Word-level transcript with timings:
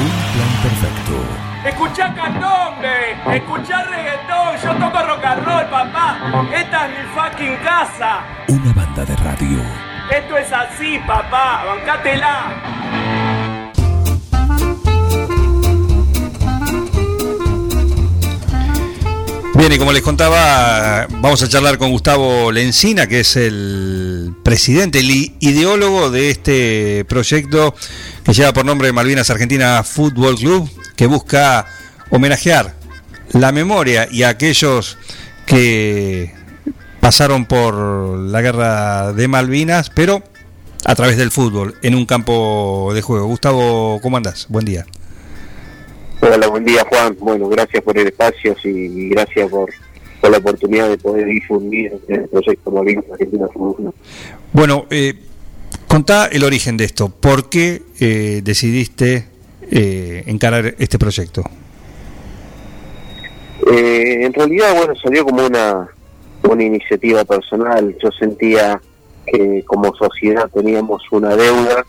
Un 0.00 0.08
plan 0.32 0.52
perfecto. 0.62 1.14
Escuchá 1.62 2.14
candombe, 2.14 3.36
escuchá 3.36 3.84
reggaetón, 3.84 4.56
yo 4.62 4.72
toco 4.76 5.06
rock 5.06 5.24
and 5.26 5.44
roll, 5.44 5.66
papá. 5.68 6.48
Esta 6.54 6.86
es 6.86 6.90
mi 6.90 7.04
fucking 7.14 7.56
casa. 7.56 8.24
Una 8.48 8.72
banda 8.72 9.04
de 9.04 9.16
radio. 9.16 9.60
Esto 10.10 10.38
es 10.38 10.50
así, 10.50 10.98
papá, 11.06 11.64
bancátela. 11.66 12.90
Bien, 19.60 19.72
y 19.74 19.76
como 19.76 19.92
les 19.92 20.00
contaba, 20.00 21.06
vamos 21.10 21.42
a 21.42 21.48
charlar 21.48 21.76
con 21.76 21.90
Gustavo 21.90 22.50
Lencina, 22.50 23.06
que 23.06 23.20
es 23.20 23.36
el 23.36 24.34
presidente, 24.42 25.00
el 25.00 25.10
ideólogo 25.38 26.10
de 26.10 26.30
este 26.30 27.04
proyecto 27.06 27.74
que 28.30 28.34
lleva 28.34 28.52
por 28.52 28.64
nombre 28.64 28.92
Malvinas 28.92 29.28
Argentina 29.28 29.82
Fútbol 29.82 30.36
Club, 30.36 30.70
que 30.94 31.06
busca 31.06 31.66
homenajear 32.10 32.76
la 33.32 33.50
memoria 33.50 34.06
y 34.08 34.22
a 34.22 34.28
aquellos 34.28 34.98
que 35.46 36.32
pasaron 37.00 37.46
por 37.46 37.74
la 37.74 38.40
guerra 38.40 39.12
de 39.14 39.26
Malvinas, 39.26 39.90
pero 39.90 40.22
a 40.84 40.94
través 40.94 41.16
del 41.16 41.32
fútbol, 41.32 41.74
en 41.82 41.96
un 41.96 42.06
campo 42.06 42.92
de 42.94 43.02
juego. 43.02 43.26
Gustavo, 43.26 43.98
¿cómo 44.00 44.16
andás? 44.16 44.46
Buen 44.48 44.64
día. 44.64 44.86
Hola, 46.20 46.46
buen 46.46 46.64
día 46.64 46.86
Juan. 46.88 47.16
Bueno, 47.18 47.48
gracias 47.48 47.82
por 47.82 47.98
el 47.98 48.06
espacio 48.06 48.54
y 48.62 49.08
gracias 49.08 49.50
por, 49.50 49.70
por 50.20 50.30
la 50.30 50.38
oportunidad 50.38 50.88
de 50.88 50.98
poder 50.98 51.26
difundir 51.26 51.98
el 52.06 52.28
proyecto 52.28 52.70
Malvinas 52.70 53.06
Argentina 53.10 53.48
Fútbol. 53.52 53.92
Bueno, 54.52 54.86
eh, 54.88 55.14
contá 55.90 56.26
el 56.26 56.44
origen 56.44 56.76
de 56.76 56.84
esto. 56.84 57.08
¿Por 57.08 57.48
qué 57.48 57.82
eh, 57.98 58.42
decidiste 58.44 59.26
eh, 59.70 60.22
encarar 60.26 60.76
este 60.78 61.00
proyecto? 61.00 61.42
Eh, 63.72 64.24
en 64.24 64.32
realidad, 64.32 64.76
bueno, 64.76 64.94
salió 65.02 65.24
como 65.24 65.44
una, 65.44 65.88
una 66.44 66.62
iniciativa 66.62 67.24
personal. 67.24 67.96
Yo 68.00 68.08
sentía 68.12 68.80
que 69.26 69.64
como 69.66 69.92
sociedad 69.96 70.48
teníamos 70.54 71.02
una 71.10 71.34
deuda 71.34 71.84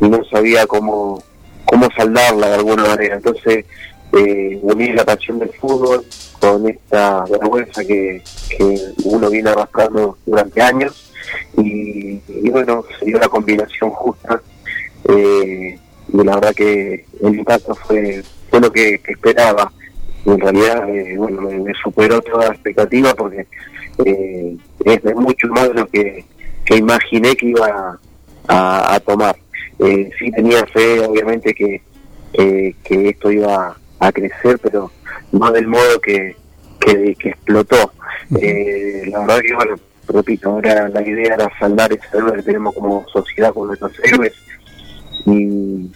y 0.00 0.08
no 0.08 0.24
sabía 0.24 0.66
cómo 0.66 1.22
cómo 1.66 1.88
saldarla 1.96 2.48
de 2.48 2.54
alguna 2.54 2.84
manera. 2.84 3.16
Entonces, 3.16 3.66
eh, 4.12 4.58
uní 4.62 4.92
la 4.92 5.04
pasión 5.04 5.38
del 5.38 5.50
fútbol 5.50 6.04
con 6.40 6.68
esta 6.68 7.24
vergüenza 7.24 7.82
que, 7.84 8.22
que 8.50 8.78
uno 9.04 9.30
viene 9.30 9.50
arrastrando 9.50 10.18
durante 10.26 10.60
años 10.60 11.12
y, 11.56 12.01
y 12.28 12.50
bueno, 12.50 12.84
se 12.98 13.06
dio 13.06 13.18
la 13.18 13.28
combinación 13.28 13.90
justa 13.90 14.40
eh, 15.08 15.78
y 16.12 16.16
la 16.16 16.34
verdad 16.34 16.54
que 16.54 17.04
el 17.22 17.34
impacto 17.36 17.74
fue, 17.74 18.22
fue 18.50 18.60
lo 18.60 18.72
que, 18.72 18.98
que 18.98 19.12
esperaba. 19.12 19.72
Y 20.24 20.30
en 20.30 20.40
realidad, 20.40 20.88
eh, 20.88 21.16
bueno, 21.16 21.42
me, 21.42 21.58
me 21.58 21.72
superó 21.82 22.20
toda 22.22 22.46
la 22.46 22.54
expectativa 22.54 23.14
porque 23.14 23.46
eh, 24.04 24.56
es 24.84 25.02
de 25.02 25.14
mucho 25.14 25.48
más 25.48 25.68
de 25.68 25.74
lo 25.74 25.86
que, 25.86 26.24
que 26.64 26.76
imaginé 26.76 27.34
que 27.34 27.46
iba 27.46 27.98
a, 28.48 28.94
a 28.94 29.00
tomar 29.00 29.36
eh, 29.78 30.10
sí 30.18 30.30
tenía 30.30 30.64
fe, 30.66 31.00
obviamente, 31.00 31.54
que, 31.54 31.82
que, 32.32 32.76
que, 32.84 33.08
esto 33.10 33.30
iba 33.30 33.76
a 33.98 34.12
crecer, 34.12 34.58
pero 34.62 34.90
no 35.32 35.50
del 35.50 35.66
modo 35.66 36.00
que, 36.00 36.36
que, 36.80 37.14
que 37.16 37.30
explotó. 37.30 37.92
Eh, 38.40 39.04
la 39.10 39.20
verdad 39.20 39.40
que, 39.40 39.54
bueno, 39.54 39.74
repito, 40.08 40.50
ahora 40.50 40.88
la 40.88 41.02
idea 41.02 41.34
era 41.34 41.50
saldar 41.58 41.92
esa 41.92 42.16
deuda 42.16 42.36
que 42.36 42.42
tenemos 42.42 42.74
como 42.74 43.06
sociedad 43.12 43.52
con 43.52 43.68
nuestros 43.68 43.92
héroes. 44.04 44.32
Y, 45.26 45.90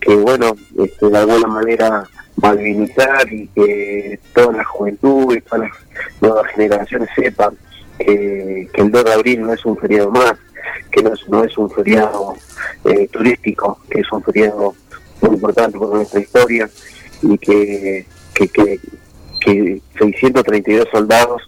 que, 0.00 0.14
bueno, 0.14 0.54
este, 0.78 1.08
de 1.08 1.18
alguna 1.18 1.48
manera 1.48 2.08
malvinizar 2.36 3.30
y 3.32 3.48
que 3.48 4.18
toda 4.32 4.52
la 4.52 4.64
juventud 4.64 5.34
y 5.34 5.40
todas 5.40 5.68
las 5.68 5.72
nuevas 6.20 6.46
generaciones 6.52 7.08
sepan 7.14 7.56
que, 7.98 8.68
el 8.74 8.90
2 8.90 9.04
de 9.04 9.12
abril 9.12 9.42
no 9.42 9.52
es 9.52 9.64
un 9.64 9.76
feriado 9.76 10.10
más, 10.10 10.34
que 10.90 11.02
no 11.02 11.12
es, 11.12 11.28
no 11.28 11.44
es 11.44 11.56
un 11.58 11.70
feriado 11.70 12.34
eh, 12.84 13.08
turístico, 13.08 13.78
que 13.90 14.00
es 14.00 14.12
un 14.12 14.22
feriado 14.22 14.74
muy 15.20 15.34
importante 15.34 15.78
por 15.78 15.94
nuestra 15.94 16.20
historia 16.20 16.68
y 17.22 17.38
que, 17.38 18.06
que, 18.34 18.80
que 19.44 19.80
632 19.98 20.88
soldados 20.90 21.42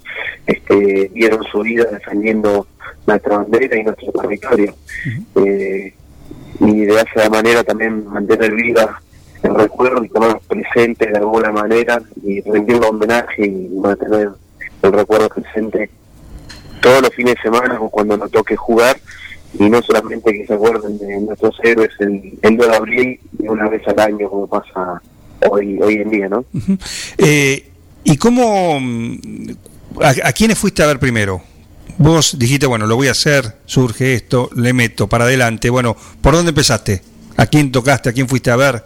este, 0.47 1.10
dieron 1.15 1.43
su 1.44 1.60
vida 1.60 1.84
defendiendo 1.84 2.66
nuestra 3.06 3.38
bandera 3.38 3.78
y 3.78 3.84
nuestro 3.84 4.12
territorio. 4.12 4.75
Uh 4.75 5.41
-huh. 5.41 5.47
eh, 5.47 5.94
y 6.60 6.84
de 6.84 6.94
esa 6.94 7.28
manera 7.31 7.65
también 7.65 8.06
mantener 8.06 8.54
viva 8.54 9.00
el 9.43 9.54
recuerdo 9.54 10.04
y 10.04 10.09
tomar 10.09 10.41
presente 10.49 11.06
de 11.06 11.19
alguna 11.19 11.53
manera 11.53 12.00
y 12.22 12.41
rendir 12.41 12.77
un 12.77 12.84
homenaje 12.84 13.47
y 13.47 13.69
mantener 13.69 14.31
el 14.83 14.93
recuerdo 14.93 15.28
presente 15.28 15.91
todos 16.81 17.03
los 17.03 17.10
fines 17.15 17.34
de 17.34 17.43
semana 17.43 17.81
o 17.81 17.91
cuando 17.91 18.16
nos 18.16 18.31
toque 18.31 18.56
jugar 18.56 18.97
y 19.59 19.69
no 19.69 19.83
solamente 19.83 20.33
que 20.33 20.47
se 20.47 20.54
acuerden 20.54 20.99
de 20.99 21.21
nuestros 21.21 21.59
héroes 21.62 21.91
el, 22.00 22.38
el 22.43 22.56
2 22.56 22.69
de 22.69 22.77
abril 22.77 23.21
y 23.38 23.49
una 23.49 23.69
vez 23.69 23.87
al 23.87 24.00
año 24.00 24.28
como 24.28 24.47
pasa 24.47 25.00
hoy 25.50 25.81
hoy 25.81 25.94
en 25.94 26.10
día, 26.10 26.28
¿no? 26.28 26.38
Uh 26.38 26.59
-huh. 26.59 26.78
eh, 27.19 27.74
¿Y 28.04 28.16
cómo, 28.16 28.78
a, 30.00 30.09
a 30.09 30.32
quiénes 30.32 30.59
fuiste 30.59 30.82
a 30.82 30.87
ver 30.87 30.98
primero? 30.98 31.42
Vos 31.97 32.37
dijiste, 32.38 32.66
bueno, 32.66 32.87
lo 32.87 32.97
voy 32.97 33.09
a 33.09 33.12
hacer, 33.12 33.59
surge 33.66 34.15
esto, 34.15 34.50
le 34.56 34.72
meto 34.72 35.09
para 35.09 35.25
adelante. 35.25 35.70
Bueno, 35.70 35.97
¿por 36.20 36.34
dónde 36.34 36.50
empezaste? 36.50 37.03
¿A 37.37 37.47
quién 37.47 37.72
tocaste? 37.72 38.10
¿A 38.10 38.12
quién 38.12 38.28
fuiste 38.28 38.50
a 38.50 38.56
ver? 38.56 38.82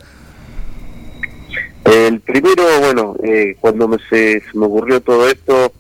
El 1.85 2.21
primero, 2.21 2.63
bueno, 2.81 3.17
eh, 3.23 3.57
cuando 3.61 3.89
me 3.89 3.97
se, 4.11 4.41
se, 4.41 4.59
me 4.59 4.67
ocurrió 4.67 5.01
todo 5.01 5.27
esto, 5.27 5.73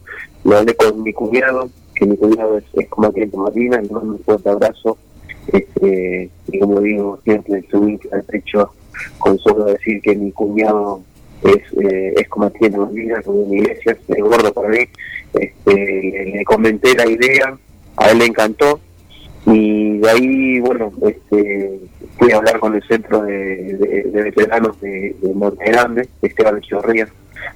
lo 0.44 0.56
hablé 0.56 0.74
con 0.74 1.02
mi 1.02 1.12
cuñado, 1.12 1.68
que 1.94 2.06
mi 2.06 2.16
cuñado 2.16 2.56
es, 2.56 2.64
es 2.72 2.88
combatiente 2.88 3.36
marina, 3.36 3.80
le 3.80 3.90
mando 3.90 4.12
un 4.12 4.20
fuerte 4.20 4.48
abrazo. 4.48 4.96
Este, 5.48 6.30
y 6.50 6.58
como 6.58 6.80
digo, 6.80 7.20
siempre 7.24 7.62
subí 7.70 7.98
al 8.10 8.22
pecho 8.24 8.72
con 9.18 9.38
solo 9.38 9.64
decir 9.66 10.00
que 10.00 10.14
mi 10.14 10.32
cuñado 10.32 11.02
es, 11.42 11.72
eh, 11.82 12.14
es 12.16 12.28
combatiente 12.28 12.78
marina, 12.78 13.22
como 13.22 13.46
mi 13.46 13.58
iglesia, 13.58 13.96
es 14.08 14.18
gordo 14.22 14.52
para 14.52 14.68
mí. 14.68 14.78
Este, 15.34 16.32
le, 16.34 16.44
comenté 16.44 16.94
la 16.94 17.06
idea, 17.06 17.56
a 17.96 18.10
él 18.10 18.18
le 18.18 18.26
encantó, 18.26 18.80
y 19.46 19.98
de 19.98 20.10
ahí, 20.10 20.60
bueno, 20.60 20.92
este, 21.06 21.80
fui 22.18 22.32
a 22.32 22.36
hablar 22.36 22.58
con 22.58 22.74
el 22.74 22.82
centro 22.82 23.22
de, 23.22 23.74
de, 23.74 24.02
de 24.04 24.22
veteranos 24.22 24.80
de, 24.80 25.16
de 25.20 25.34
Monte 25.34 25.64
Grande, 25.64 26.08
Esteban 26.22 26.58
Echeverría, 26.58 27.08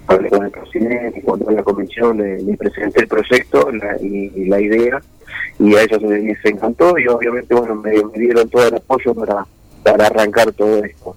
hablé 0.07 0.29
con 0.31 0.45
el 0.45 0.51
presidente, 0.51 1.19
y 1.19 1.23
cuando 1.23 1.51
la 1.51 1.63
convención 1.63 2.19
le, 2.19 2.57
presenté 2.57 3.01
el 3.01 3.09
proyecto 3.09 3.71
la, 3.73 3.97
y, 4.01 4.47
la 4.47 4.61
idea, 4.61 5.03
y 5.59 5.75
a 5.75 5.83
ellos 5.83 6.03
les, 6.03 6.45
encantó, 6.45 6.99
y 6.99 7.07
obviamente, 7.09 7.55
bueno, 7.55 7.75
me, 7.77 7.93
me, 7.93 8.19
dieron 8.19 8.49
todo 8.49 8.69
el 8.69 8.75
apoyo 8.75 9.15
para, 9.15 9.47
para 9.83 10.07
arrancar 10.07 10.53
todo 10.53 10.85
esto. 10.85 11.17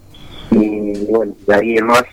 Y 0.50 1.06
bueno, 1.06 1.34
de 1.46 1.54
ahí 1.54 1.76
en 1.76 1.86
más, 1.86 2.04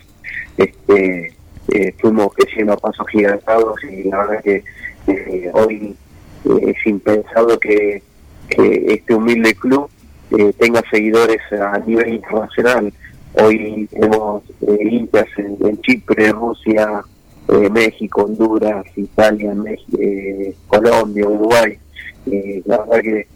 este, 0.56 1.34
eh, 1.68 1.94
fuimos 1.98 2.34
creciendo 2.34 2.74
a 2.74 2.76
pasos 2.76 3.06
gigantados, 3.08 3.76
y 3.84 4.04
la 4.04 4.18
verdad 4.18 4.42
que 4.42 4.64
eh, 5.06 5.50
hoy 5.52 5.96
eh, 6.44 6.74
es 6.74 6.86
impensado 6.86 7.58
que 7.58 8.02
este 8.48 9.14
humilde 9.14 9.54
club 9.54 9.88
eh, 10.30 10.52
tenga 10.58 10.82
seguidores 10.90 11.40
a 11.52 11.78
nivel 11.78 12.14
internacional. 12.14 12.92
Hoy 13.34 13.88
tenemos 13.90 14.42
eh, 14.62 14.78
hinchas 14.80 15.26
en, 15.36 15.80
Chipre, 15.82 16.32
Rusia, 16.32 17.02
eh, 17.48 17.70
México, 17.70 18.24
Honduras, 18.24 18.84
Italia, 18.96 19.54
México, 19.54 19.98
Colombia, 20.66 21.28
Uruguay. 21.28 21.78
la 22.64 22.78
verdad 22.78 23.02
que 23.02 23.26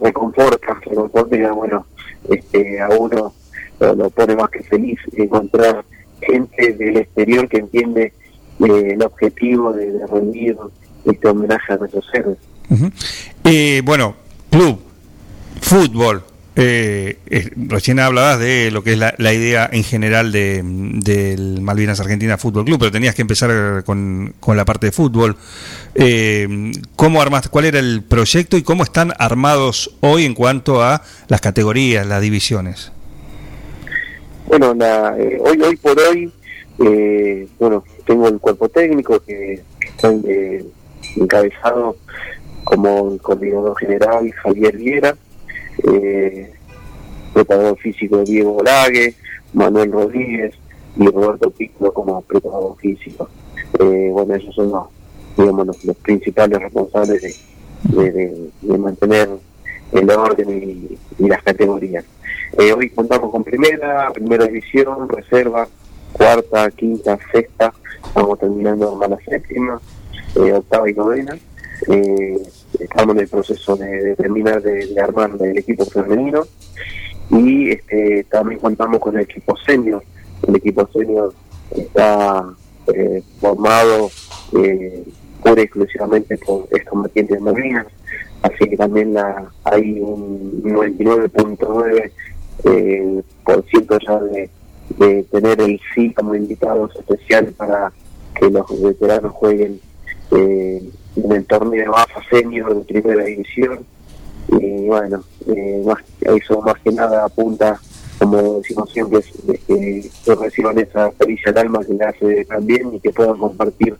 reconforta, 0.00 0.80
reconforta, 0.84 1.52
bueno, 1.52 1.86
este, 2.30 2.80
a 2.80 2.88
uno 2.90 3.32
lo, 3.80 3.94
lo, 3.94 4.10
pone 4.10 4.36
más 4.36 4.50
que 4.50 4.62
feliz 4.62 4.98
encontrar 5.14 5.84
gente 6.20 6.72
del 6.72 6.96
exterior 6.98 7.48
que 7.48 7.58
entiende 7.58 8.12
el 8.60 9.02
objetivo 9.02 9.72
de, 9.72 9.92
de 9.92 10.06
rendir 10.06 10.56
este 11.04 11.28
homenaje 11.28 11.72
a 11.72 11.76
nuestros 11.76 12.06
héroes. 12.12 12.38
Uh 12.68 12.90
eh, 13.44 13.80
bueno, 13.84 14.16
club, 14.50 14.80
fútbol. 15.60 16.22
Eh, 16.58 17.18
eh, 17.26 17.50
recién 17.54 18.00
hablabas 18.00 18.38
de 18.38 18.70
lo 18.70 18.82
que 18.82 18.94
es 18.94 18.98
la, 18.98 19.32
idea 19.34 19.68
en 19.70 19.84
general 19.84 20.32
de, 20.32 20.62
del 20.64 21.60
Malvinas 21.60 22.00
Argentina 22.00 22.38
Fútbol 22.38 22.64
Club, 22.64 22.78
pero 22.78 22.90
tenías 22.90 23.14
que 23.14 23.20
empezar 23.20 23.84
con, 23.84 24.34
con 24.40 24.56
la 24.56 24.64
parte 24.64 24.86
de 24.86 24.92
fútbol. 24.92 25.36
Eh, 25.94 26.72
¿Cómo 26.96 27.20
armaste? 27.20 27.50
¿Cuál 27.50 27.66
era 27.66 27.78
el 27.78 28.02
proyecto 28.02 28.56
y 28.56 28.62
cómo 28.62 28.84
están 28.84 29.12
armados 29.18 29.96
hoy 30.00 30.24
en 30.24 30.34
cuanto 30.34 30.82
a 30.82 31.02
las 31.28 31.42
categorías, 31.42 32.06
las 32.06 32.22
divisiones? 32.22 32.90
Bueno, 34.48 34.74
la, 34.74 35.16
eh, 35.18 35.38
hoy 35.40 35.60
hoy 35.60 35.76
por 35.76 35.98
hoy, 35.98 36.30
eh, 36.84 37.48
bueno, 37.58 37.84
tengo 38.06 38.28
el 38.28 38.38
cuerpo 38.38 38.68
técnico 38.68 39.20
que, 39.20 39.62
está 39.80 40.12
encabezado 41.16 41.96
como 42.64 43.12
el 43.12 43.20
coordinador 43.20 43.76
general 43.78 44.30
Javier 44.32 44.76
Viera, 44.76 45.16
eh, 45.84 46.52
preparador 47.32 47.78
físico 47.78 48.24
Diego 48.24 48.56
Olague, 48.56 49.14
Manuel 49.52 49.92
Rodríguez 49.92 50.54
y 50.96 51.06
Roberto 51.06 51.50
Pico 51.50 51.92
como 51.92 52.20
preparador 52.22 52.76
físico. 52.76 53.28
Eh, 53.78 54.10
bueno, 54.12 54.34
esos 54.34 54.54
son 54.54 54.70
los, 54.70 54.86
digamos, 55.36 55.84
los, 55.84 55.96
principales 55.96 56.60
responsables 56.60 57.46
de, 57.84 58.50
mantener 58.78 59.28
el 59.96 60.10
orden 60.10 60.98
y, 61.18 61.26
las 61.26 61.42
categorías. 61.42 62.04
Eh, 62.58 62.72
hoy 62.72 62.90
contamos 62.90 63.30
con 63.30 63.42
primera, 63.42 64.10
primera 64.12 64.46
división, 64.46 65.08
reserva, 65.08 65.66
cuarta, 66.12 66.70
quinta, 66.70 67.18
sexta, 67.32 67.72
estamos 68.06 68.38
terminando 68.38 68.98
la 69.08 69.18
séptima, 69.18 69.80
eh, 70.34 70.52
octava 70.52 70.88
y 70.90 70.94
novena. 70.94 71.36
Eh, 71.88 72.38
estamos 72.78 73.14
en 73.14 73.20
el 73.22 73.28
proceso 73.28 73.76
de, 73.76 74.14
terminar 74.16 74.62
de, 74.62 75.00
armar 75.00 75.32
el 75.40 75.58
equipo 75.58 75.84
femenino 75.86 76.44
y 77.30 77.70
este, 77.70 78.24
también 78.24 78.60
contamos 78.60 79.00
con 79.00 79.16
el 79.16 79.22
equipo 79.22 79.56
senior. 79.66 80.02
El 80.46 80.56
equipo 80.56 80.88
senior 80.92 81.32
está 81.74 82.44
formado 83.40 84.10
pura 85.42 85.60
y 85.60 85.64
exclusivamente 85.64 86.38
por 86.38 86.66
excombatientes 86.70 87.40
marinas, 87.40 87.86
así 88.46 88.68
que 88.68 88.76
también 88.76 89.16
hay 89.64 90.00
un 90.00 90.62
99.9% 90.62 92.40
eh, 92.64 93.22
ya 94.06 94.20
de, 94.20 94.50
tener 95.24 95.60
el 95.60 95.80
sí 95.94 96.12
como 96.14 96.34
invitados 96.34 96.94
especiales 96.96 97.52
para 97.54 97.92
que 98.34 98.50
los 98.50 98.82
veteranos 98.82 99.32
jueguen 99.32 99.80
eh, 100.30 100.82
en 101.16 101.32
el 101.32 101.44
torneo 101.46 101.82
de 101.82 101.88
baja 101.88 102.20
senior 102.30 102.74
de 102.74 102.84
primera 102.84 103.24
división. 103.24 103.84
Y 104.48 104.86
bueno, 104.86 105.24
eh, 105.48 105.82
más, 105.84 105.98
eso 106.20 106.60
más 106.62 106.78
que 106.82 106.92
nada 106.92 107.24
apunta, 107.24 107.80
como 108.18 108.60
decimos 108.60 108.90
siempre, 108.92 109.20
de 109.44 109.58
que, 109.58 110.08
reciban 110.34 110.78
esa 110.78 111.10
pericia 111.10 111.50
al 111.50 111.58
alma 111.58 111.84
que 111.84 111.94
le 111.94 112.04
hace 112.04 112.44
también 112.44 112.94
y 112.94 113.00
que 113.00 113.10
puedan 113.10 113.36
compartir 113.38 113.96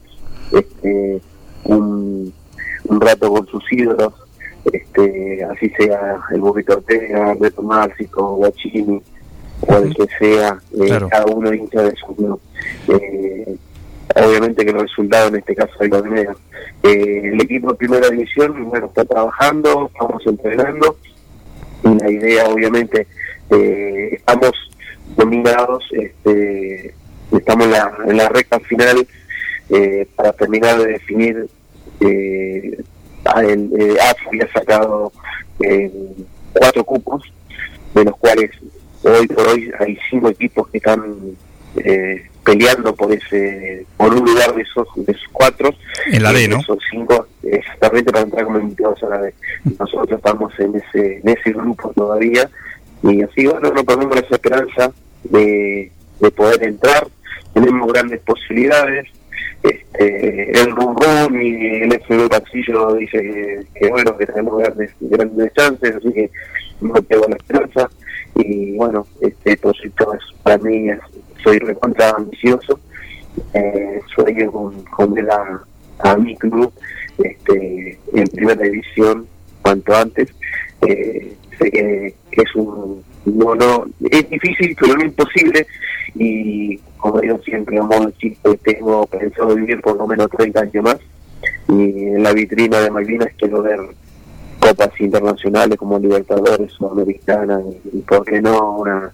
este 0.52 1.20
un, 1.64 2.32
un 2.88 3.00
rato 3.00 3.30
con 3.30 3.46
sus 3.46 3.64
ídolos, 3.72 4.12
este, 4.72 5.44
así 5.44 5.70
sea 5.70 6.20
el 6.30 6.40
Burrito 6.40 6.74
Ortega, 6.74 7.34
Beto 7.38 7.62
Márcico, 7.62 8.36
Guachini, 8.36 9.00
o 9.60 9.76
el 9.76 9.94
que 9.94 10.06
sea, 10.18 10.58
eh, 10.80 11.00
cada 11.10 11.26
uno 11.26 11.52
hincha 11.52 11.82
de 11.82 11.94
su 11.96 12.14
club. 12.14 12.40
Eh, 12.88 13.56
obviamente 14.14 14.64
que 14.64 14.72
los 14.72 14.82
resultados 14.82 15.30
en 15.30 15.36
este 15.36 15.54
caso 15.54 15.72
hay 15.80 15.88
los 15.88 16.04
eh, 16.82 17.20
el 17.24 17.40
equipo 17.40 17.70
de 17.70 17.74
primera 17.74 18.08
división 18.08 18.70
bueno 18.70 18.86
está 18.86 19.04
trabajando 19.04 19.90
estamos 19.92 20.26
entrenando 20.26 20.96
y 21.84 21.88
la 21.98 22.10
idea 22.10 22.48
obviamente 22.48 23.06
eh, 23.50 24.10
estamos 24.12 24.52
dominados 25.16 25.84
este 25.92 26.94
estamos 27.32 27.66
en 27.66 27.72
la, 27.72 27.92
en 28.06 28.16
la 28.16 28.28
recta 28.28 28.60
final 28.60 29.06
eh, 29.68 30.08
para 30.14 30.32
terminar 30.32 30.78
de 30.78 30.86
definir 30.86 31.48
eh, 32.00 32.82
el 33.42 33.70
eh, 33.78 33.96
había 34.26 34.52
sacado 34.52 35.12
cuatro 36.52 36.84
cupos 36.84 37.22
de 37.94 38.04
los 38.04 38.16
cuales 38.16 38.50
hoy 39.02 39.26
por 39.26 39.48
hoy 39.48 39.70
hay 39.78 39.98
cinco 40.10 40.28
equipos 40.28 40.68
que 40.68 40.78
están 40.78 41.02
eh, 41.76 42.28
peleando 42.44 42.94
por 42.94 43.12
ese 43.12 43.86
por 43.96 44.14
un 44.14 44.24
lugar 44.24 44.54
de 44.54 44.62
esos 44.62 44.86
de 44.96 45.12
esos 45.12 45.28
cuatro. 45.32 45.74
En 46.06 46.22
la 46.22 46.32
D 46.32 46.48
no 46.48 46.60
esos 46.60 46.78
cinco 46.90 47.26
exactamente 47.42 48.12
para 48.12 48.24
entrar 48.24 48.44
como 48.44 48.58
invitados 48.58 49.02
a 49.02 49.08
la 49.08 49.22
D. 49.22 49.34
Nosotros 49.78 50.18
estamos 50.18 50.52
en 50.58 50.76
ese 50.76 51.20
en 51.22 51.28
ese 51.28 51.52
grupo 51.52 51.92
todavía. 51.94 52.48
Y 53.02 53.22
así 53.22 53.46
bueno 53.46 53.70
no 53.70 53.84
ponemos 53.84 54.16
esa 54.16 54.36
esperanza 54.36 54.92
de, 55.24 55.90
de 56.20 56.30
poder 56.30 56.62
entrar. 56.62 57.06
Tenemos 57.52 57.92
grandes 57.92 58.20
posibilidades 58.20 59.08
este, 59.62 60.60
el 60.60 60.70
Rum 60.70 60.96
y 61.40 61.82
el 61.82 61.92
FB 61.92 62.28
Pasillo 62.28 62.94
dice 62.94 63.66
que, 63.74 63.88
bueno 63.88 64.16
que 64.16 64.26
tenemos 64.26 64.58
grandes 64.58 64.90
grandes 65.00 65.52
chances 65.54 65.96
así 65.96 66.12
que 66.12 66.30
no 66.80 66.94
tengo 67.02 67.26
la 67.28 67.36
esperanza 67.36 67.88
y 68.34 68.76
bueno 68.76 69.06
este 69.20 69.56
proyecto 69.56 70.14
es 70.14 70.22
para 70.42 70.58
mí 70.58 70.90
es 70.90 71.00
soy 71.46 71.58
recontra 71.60 72.10
ambicioso, 72.10 72.80
eh, 73.54 74.00
sueño 74.12 74.50
con, 74.50 74.82
con 74.84 75.14
ver 75.14 75.28
a, 75.30 76.16
mi 76.16 76.36
club 76.36 76.72
este, 77.22 77.98
en 78.12 78.26
primera 78.28 78.62
división 78.62 79.26
cuanto 79.62 79.94
antes. 79.94 80.28
Eh, 80.82 81.36
sé 81.58 81.70
que, 81.70 82.14
es 82.32 82.54
un 82.54 83.02
no, 83.26 83.54
no 83.54 83.86
es 84.10 84.30
difícil 84.30 84.76
pero 84.80 84.94
no 84.96 85.04
imposible 85.04 85.66
y 86.14 86.78
como 86.96 87.20
digo 87.20 87.38
siempre 87.44 87.78
a 87.78 87.82
modo 87.82 88.10
chiste 88.12 88.56
tengo 88.58 89.06
pensado 89.06 89.54
vivir 89.54 89.80
por 89.80 89.96
lo 89.96 90.06
menos 90.06 90.30
30 90.30 90.60
años 90.60 90.84
más 90.84 90.98
y 91.68 91.72
en 91.72 92.22
la 92.22 92.32
vitrina 92.32 92.80
de 92.80 92.90
Malvinas 92.90 93.28
quiero 93.38 93.62
ver 93.62 93.80
copas 94.60 94.98
internacionales 95.00 95.78
como 95.78 95.98
Libertadores 95.98 96.72
o 96.80 96.90
Americana 96.90 97.60
y, 97.60 97.98
y 97.98 98.00
por 98.02 98.24
qué 98.24 98.40
no 98.40 98.78
una 98.78 99.12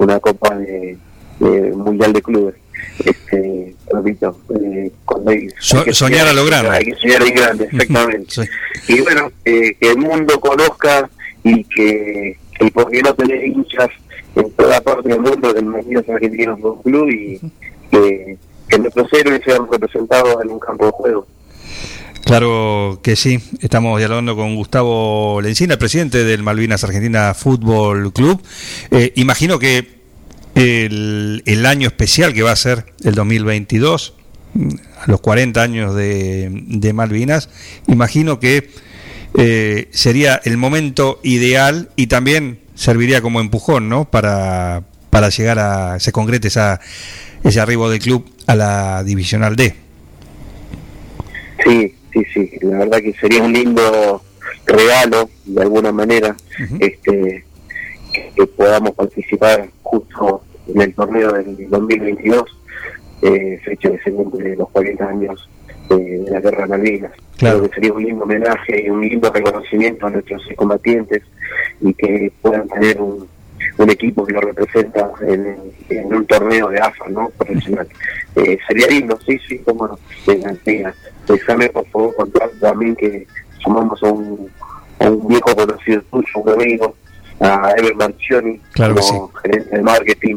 una 0.00 0.18
copa 0.18 0.56
de, 0.56 0.96
mundial 1.74 2.12
de 2.12 2.22
clubes. 2.22 2.54
Este, 3.04 3.74
repito, 3.92 4.40
eh, 4.58 4.90
cuando 5.04 5.30
hay, 5.30 5.48
soñar 5.58 6.28
a 6.28 6.32
lo 6.32 6.46
grande. 6.46 6.70
Hay 6.70 6.84
que 6.84 6.94
soñar 6.96 7.22
en 7.22 7.34
grande, 7.34 7.64
exactamente. 7.70 8.50
Y 8.88 9.00
bueno, 9.00 9.30
eh, 9.44 9.74
que 9.78 9.90
el 9.90 9.98
mundo 9.98 10.40
conozca 10.40 11.08
y 11.44 11.64
que, 11.64 12.38
que 12.60 12.70
por 12.70 12.90
qué 12.90 13.02
no 13.02 13.14
tener 13.14 13.44
hinchas 13.44 13.88
en 14.36 14.50
toda 14.52 14.80
parte 14.82 15.08
del 15.08 15.20
mundo 15.20 15.52
del 15.52 15.64
Malvinas 15.64 16.08
Argentinos 16.08 16.58
Club 16.84 17.08
y 17.08 17.40
que, 17.90 18.36
que 18.68 18.78
nuestros 18.78 19.12
héroes 19.12 19.40
sean 19.44 19.66
representados 19.70 20.36
en 20.44 20.50
un 20.50 20.58
campo 20.58 20.86
de 20.86 20.92
juego. 20.92 21.26
Claro 22.24 23.00
que 23.02 23.16
sí, 23.16 23.40
estamos 23.60 23.98
dialogando 23.98 24.36
con 24.36 24.54
Gustavo 24.54 25.40
Lencina, 25.40 25.78
presidente 25.78 26.22
del 26.22 26.42
Malvinas 26.42 26.84
Argentina 26.84 27.34
Fútbol 27.34 28.12
Club. 28.12 28.40
Eh, 28.90 29.12
imagino 29.16 29.58
que 29.58 30.00
el, 30.54 31.66
año 31.66 31.88
especial 31.88 32.32
que 32.34 32.42
va 32.42 32.52
a 32.52 32.56
ser 32.56 32.84
el 33.02 33.14
2022, 33.14 34.14
a 34.98 35.10
los 35.10 35.20
40 35.20 35.62
años 35.62 35.94
de, 35.94 36.92
Malvinas, 36.94 37.48
imagino 37.88 38.38
que 38.38 38.70
eh, 39.36 39.88
sería 39.90 40.40
el 40.44 40.56
momento 40.56 41.20
ideal 41.22 41.90
y 41.96 42.06
también 42.08 42.60
serviría 42.74 43.20
como 43.20 43.40
empujón, 43.40 43.88
¿no? 43.88 44.04
Para, 44.04 44.82
para 45.10 45.28
llegar 45.28 45.58
a, 45.58 46.00
se 46.00 46.12
concrete 46.12 46.48
esa, 46.48 46.80
ese 47.44 47.60
arribo 47.60 47.90
del 47.90 48.00
club 48.00 48.28
a 48.46 48.54
la 48.54 49.04
Divisional 49.04 49.56
D. 49.56 49.74
Sí, 51.64 51.94
sí, 52.12 52.24
sí, 52.32 52.50
la 52.62 52.78
verdad 52.78 52.98
que 52.98 53.12
sería 53.14 53.42
un 53.42 53.52
lindo 53.52 54.22
regalo, 54.66 55.28
de 55.44 55.62
alguna 55.62 55.92
manera, 55.92 56.36
este 56.78 57.44
que 58.34 58.46
podamos 58.46 58.92
participar 58.92 59.68
justo 59.82 60.42
en 60.66 60.80
el 60.80 60.94
torneo 60.94 61.32
del 61.32 61.68
2022, 61.68 62.44
eh, 63.22 63.60
fecha 63.64 63.90
cumple 64.04 64.56
los 64.56 64.68
40 64.70 65.08
años 65.08 65.48
de 65.96 66.30
la 66.30 66.40
guerra 66.40 66.66
Malvinas. 66.66 67.12
Creo 67.36 67.62
que 67.62 67.74
sería 67.74 67.92
un 67.92 68.02
lindo 68.02 68.24
homenaje 68.24 68.84
y 68.84 68.90
un 68.90 69.00
lindo 69.00 69.30
reconocimiento 69.32 70.06
a 70.06 70.10
nuestros 70.10 70.42
combatientes 70.56 71.22
y 71.80 71.94
que 71.94 72.32
puedan 72.42 72.68
tener 72.68 73.00
un, 73.00 73.26
un 73.78 73.90
equipo 73.90 74.26
que 74.26 74.32
lo 74.32 74.40
representa 74.40 75.10
en, 75.26 75.56
un 76.12 76.26
torneo 76.26 76.68
de 76.68 76.80
AFA, 76.80 77.08
¿no? 77.08 77.30
Profesional. 77.36 77.88
Eh, 78.36 78.56
sería 78.68 78.86
lindo, 78.86 79.18
sí, 79.26 79.36
sí, 79.48 79.58
cómo 79.58 79.88
no. 79.88 79.98
Déjame, 81.26 81.68
por 81.70 81.84
favor, 81.88 82.14
contar 82.14 82.48
también 82.60 82.94
que 82.94 83.26
sumamos 83.58 84.00
a 84.04 84.06
un, 84.06 84.48
a 85.00 85.10
un 85.10 85.26
viejo 85.26 85.56
conocido 85.56 86.00
tuyo, 86.02 86.28
un 86.36 86.50
amigo, 86.50 86.94
a 87.40 87.74
Ever 87.76 87.96
Marcioni 87.96 88.60
como 88.76 89.32
gerente 89.42 89.76
de 89.76 89.82
marketing 89.82 90.36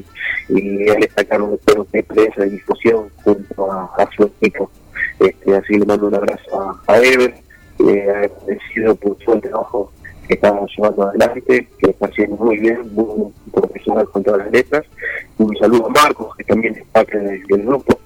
y 0.50 0.90
él 0.90 1.04
está 1.04 1.24
cargo 1.26 1.60
de 1.66 1.84
de 1.92 2.04
prensa 2.04 2.42
de 2.42 2.50
difusión 2.50 3.10
junto 3.24 3.72
a, 3.72 4.10
su 4.16 4.24
equipo. 4.24 4.72
Este, 5.20 5.56
así 5.56 5.78
le 5.78 5.86
mando 5.86 6.08
un 6.08 6.16
abrazo 6.16 6.80
a, 6.88 6.98
Ever, 6.98 7.34
eh, 7.80 8.08
agradecido 8.10 8.96
por 8.96 9.16
todo 9.18 9.36
el 9.36 9.42
trabajo 9.42 9.92
que 10.28 10.34
está 10.36 10.58
llevando 10.78 11.04
adelante, 11.04 11.68
que 11.78 11.90
está 11.90 12.06
haciendo 12.06 12.38
muy 12.38 12.58
bien, 12.58 12.80
muy 12.94 13.32
profesional 13.52 14.08
con 14.10 14.24
todas 14.24 14.40
las 14.40 14.52
letras. 14.52 14.86
Un 15.38 15.56
saludo 15.58 15.88
a 15.88 15.90
Marcos, 15.90 16.36
que 16.38 16.44
también 16.46 16.76
es 16.76 16.86
parte 16.88 17.18
del, 17.20 17.42
grupo, 17.48 18.00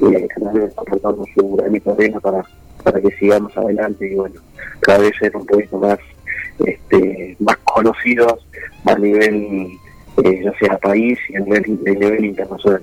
eh, 0.00 0.28
que 0.28 0.40
también 0.40 0.66
está 0.66 0.82
aportando 0.82 1.24
su 1.34 1.56
granito 1.56 1.94
de 1.94 2.04
arena 2.04 2.20
para, 2.20 2.44
para 2.82 3.00
que 3.00 3.10
sigamos 3.16 3.56
adelante 3.56 4.10
y 4.10 4.14
bueno, 4.14 4.40
cada 4.80 4.98
vez 4.98 5.12
ser 5.18 5.36
un 5.36 5.46
poquito 5.46 5.78
más 5.78 5.98
este, 6.64 7.36
más 7.38 7.56
conocidos 7.58 8.44
a 8.84 8.94
nivel 8.96 9.68
eh, 10.24 10.40
ya 10.42 10.52
sea 10.58 10.78
país 10.78 11.18
y 11.28 11.36
a 11.36 11.40
nivel, 11.40 12.24
internacional. 12.24 12.82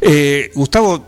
Eh, 0.00 0.50
Gustavo, 0.54 1.04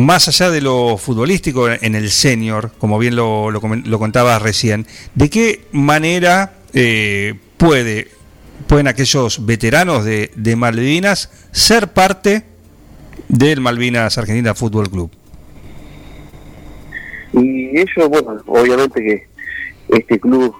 más 0.00 0.28
allá 0.28 0.50
de 0.50 0.60
lo 0.60 0.96
futbolístico 0.98 1.68
en 1.70 1.94
el 1.94 2.10
senior, 2.10 2.72
como 2.78 2.98
bien 2.98 3.16
lo, 3.16 3.50
lo, 3.50 3.98
contabas 3.98 4.42
recién, 4.42 4.86
¿de 5.14 5.30
qué 5.30 5.62
manera 5.72 6.54
eh, 6.74 7.34
puede 7.56 8.08
pueden 8.66 8.88
aquellos 8.88 9.46
veteranos 9.46 10.04
de, 10.04 10.30
de 10.34 10.56
Malvinas 10.56 11.30
ser 11.52 11.88
parte 11.88 12.42
del 13.28 13.60
Malvinas 13.60 14.18
Argentina 14.18 14.54
Fútbol 14.54 14.90
Club? 14.90 15.10
Y 17.32 17.78
ellos, 17.78 18.08
bueno, 18.08 18.42
obviamente 18.46 19.02
que 19.02 19.26
este 19.88 20.18
club 20.18 20.54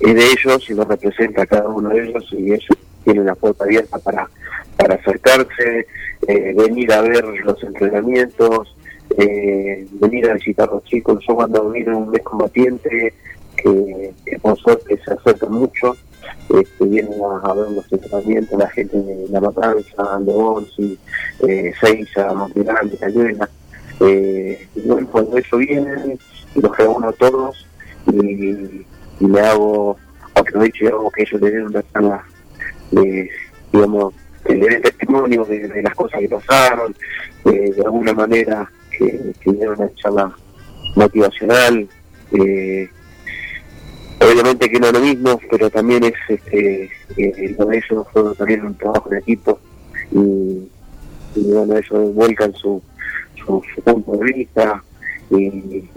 es 0.00 0.14
de 0.14 0.24
ellos 0.24 0.68
y 0.68 0.74
lo 0.74 0.84
representa 0.84 1.46
cada 1.46 1.68
uno 1.68 1.90
de 1.90 2.08
ellos 2.08 2.26
y 2.32 2.52
ellos 2.52 2.78
tienen 3.04 3.26
la 3.26 3.34
puerta 3.34 3.64
abierta 3.64 3.98
para, 3.98 4.28
para 4.76 4.94
acercarse, 4.94 5.86
eh, 6.26 6.54
venir 6.56 6.92
a 6.92 7.02
ver 7.02 7.24
los 7.44 7.62
entrenamientos, 7.62 8.74
eh, 9.18 9.86
venir 9.92 10.30
a 10.30 10.34
visitar 10.34 10.68
a 10.68 10.74
los 10.74 10.84
chicos. 10.84 11.22
Yo 11.26 11.34
cuando 11.34 11.70
vino 11.70 11.98
un 11.98 12.10
mes 12.10 12.22
combatiente, 12.22 13.14
que, 13.56 14.14
por 14.40 14.58
suerte 14.58 14.98
se 15.04 15.12
acerca 15.12 15.46
mucho, 15.46 15.96
este, 16.48 16.84
vienen 16.84 17.14
a, 17.42 17.54
ver 17.54 17.70
los 17.70 17.92
entrenamientos, 17.92 18.58
la 18.58 18.68
gente 18.70 18.96
de 18.96 19.28
La 19.28 19.40
Matanza, 19.40 20.18
de 20.20 20.32
Bonsi, 20.32 20.98
eh, 21.46 21.72
Seiza, 21.80 22.32
Monterrey, 22.34 22.96
Cayuela. 22.98 23.48
Eh, 24.00 24.66
cuando 25.10 25.36
ellos 25.36 25.58
vienen, 25.58 26.18
los 26.54 26.76
reúno 26.76 27.08
a 27.08 27.12
todos 27.12 27.66
y, 28.12 28.84
le 29.20 29.40
hago, 29.40 29.96
aprovecho 30.34 30.84
y 30.84 30.88
hago 30.88 31.10
que 31.10 31.22
ellos 31.22 31.40
le 31.40 31.50
den 31.50 31.66
una 31.66 31.82
charla, 31.92 32.24
de, 32.90 33.30
digamos, 33.72 34.14
que 34.44 34.54
le 34.54 34.68
den 34.68 34.82
testimonio 34.82 35.44
de, 35.44 35.82
las 35.82 35.94
cosas 35.94 36.20
que 36.20 36.28
pasaron, 36.28 36.94
de 37.44 37.82
alguna 37.84 38.12
manera 38.12 38.68
que, 38.96 39.32
que 39.40 39.52
dieron 39.52 39.80
una 39.80 39.94
charla 39.94 40.32
motivacional. 40.96 41.88
Eh, 42.32 42.88
obviamente 44.20 44.70
que 44.70 44.80
no 44.80 44.92
lo 44.92 45.00
mismo, 45.00 45.40
pero 45.50 45.70
también 45.70 46.04
es 46.04 46.14
este, 46.28 46.90
eh, 47.16 47.54
lo 47.58 47.66
de 47.66 47.78
ellos 47.78 48.06
fue 48.12 48.34
también 48.36 48.64
un 48.64 48.74
trabajo 48.76 49.10
en 49.10 49.18
equipo 49.18 49.58
y, 50.10 50.68
bueno, 51.34 51.76
ellos 51.76 52.14
vuelcan 52.14 52.54
su, 52.54 52.82
su, 53.44 53.62
punto 53.82 54.12
de 54.12 54.32
vista 54.32 54.82
y, 55.30 55.36
y 55.46 55.90